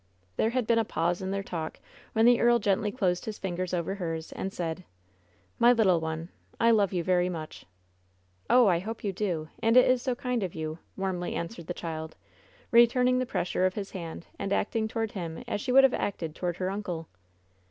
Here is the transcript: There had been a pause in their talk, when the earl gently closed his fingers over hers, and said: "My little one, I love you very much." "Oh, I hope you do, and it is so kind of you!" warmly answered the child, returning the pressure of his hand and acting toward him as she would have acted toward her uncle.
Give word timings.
There 0.35 0.49
had 0.49 0.65
been 0.65 0.79
a 0.79 0.83
pause 0.83 1.21
in 1.21 1.29
their 1.29 1.43
talk, 1.43 1.79
when 2.13 2.25
the 2.25 2.41
earl 2.41 2.57
gently 2.57 2.91
closed 2.91 3.25
his 3.25 3.37
fingers 3.37 3.71
over 3.71 3.93
hers, 3.93 4.31
and 4.31 4.51
said: 4.51 4.83
"My 5.59 5.71
little 5.73 5.99
one, 5.99 6.29
I 6.59 6.71
love 6.71 6.91
you 6.91 7.03
very 7.03 7.29
much." 7.29 7.67
"Oh, 8.49 8.65
I 8.65 8.79
hope 8.79 9.03
you 9.03 9.13
do, 9.13 9.49
and 9.61 9.77
it 9.77 9.87
is 9.87 10.01
so 10.01 10.15
kind 10.15 10.41
of 10.41 10.55
you!" 10.55 10.79
warmly 10.97 11.35
answered 11.35 11.67
the 11.67 11.75
child, 11.75 12.15
returning 12.71 13.19
the 13.19 13.27
pressure 13.27 13.67
of 13.67 13.75
his 13.75 13.91
hand 13.91 14.25
and 14.39 14.51
acting 14.51 14.87
toward 14.87 15.11
him 15.11 15.43
as 15.47 15.61
she 15.61 15.71
would 15.71 15.83
have 15.83 15.93
acted 15.93 16.33
toward 16.33 16.57
her 16.57 16.71
uncle. 16.71 17.07